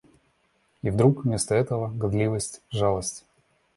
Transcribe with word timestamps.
И 0.81 0.89
вдруг 0.89 1.25
вместо 1.25 1.53
этого— 1.53 1.95
гадливость, 1.95 2.63
жалость... 2.71 3.23